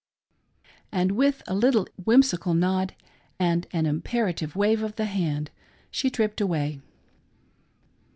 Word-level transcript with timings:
And 0.91 1.11
with 1.11 1.43
a 1.45 1.53
little 1.53 1.85
whimsical 2.05 2.55
nod 2.55 2.95
and 3.37 3.67
an 3.71 3.85
iniperative 3.85 4.55
wave 4.55 4.81
of 4.81 4.95
the 4.95 5.05
hand, 5.05 5.51
she 5.91 6.09
tripped 6.09 6.41
away. 6.41 6.79